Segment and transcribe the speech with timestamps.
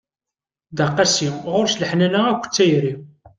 [0.71, 2.93] Dda qasi, ɣur-s leḥnana akked tayri.